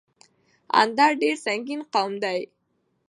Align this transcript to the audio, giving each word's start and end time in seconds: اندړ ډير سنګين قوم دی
اندړ 0.81 1.11
ډير 1.21 1.35
سنګين 1.45 1.81
قوم 1.93 2.11
دی 2.23 2.39